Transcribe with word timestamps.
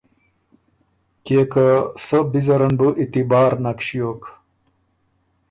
کيې 1.25 1.43
که 1.53 1.65
سۀ 2.05 2.17
بی 2.31 2.41
زره 2.47 2.67
ن 2.71 2.73
بُو 2.79 2.87
اتبار 3.01 3.51
نک 3.63 3.79
ݭیوک۔ 3.85 4.21